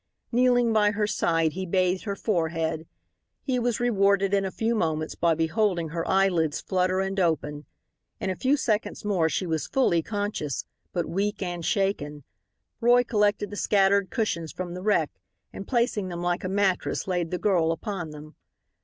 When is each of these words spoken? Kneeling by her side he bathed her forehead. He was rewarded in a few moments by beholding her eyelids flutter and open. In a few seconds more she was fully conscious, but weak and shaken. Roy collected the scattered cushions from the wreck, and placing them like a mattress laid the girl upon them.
Kneeling 0.31 0.73
by 0.73 0.89
her 0.89 1.05
side 1.05 1.51
he 1.53 1.67
bathed 1.67 2.05
her 2.05 2.15
forehead. 2.15 2.87
He 3.43 3.59
was 3.59 3.79
rewarded 3.79 4.33
in 4.33 4.43
a 4.43 4.49
few 4.49 4.73
moments 4.73 5.13
by 5.13 5.35
beholding 5.35 5.89
her 5.89 6.07
eyelids 6.09 6.59
flutter 6.59 7.01
and 7.01 7.19
open. 7.19 7.67
In 8.19 8.31
a 8.31 8.35
few 8.35 8.57
seconds 8.57 9.05
more 9.05 9.29
she 9.29 9.45
was 9.45 9.67
fully 9.67 10.01
conscious, 10.01 10.65
but 10.91 11.05
weak 11.05 11.43
and 11.43 11.63
shaken. 11.63 12.23
Roy 12.79 13.03
collected 13.03 13.51
the 13.51 13.55
scattered 13.55 14.09
cushions 14.09 14.51
from 14.51 14.73
the 14.73 14.81
wreck, 14.81 15.11
and 15.53 15.67
placing 15.67 16.07
them 16.09 16.23
like 16.23 16.43
a 16.43 16.49
mattress 16.49 17.07
laid 17.07 17.29
the 17.29 17.37
girl 17.37 17.71
upon 17.71 18.09
them. 18.09 18.33